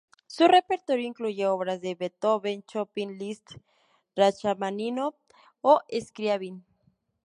Su 0.25 0.47
repertorio 0.47 1.05
incluye 1.05 1.45
obras 1.45 1.79
de 1.79 1.93
Beethoven, 1.93 2.63
Chopin, 2.63 3.19
Liszt, 3.19 3.51
Rachmaninov 4.15 5.13
o 5.61 5.83
Scriabin. 5.93 6.65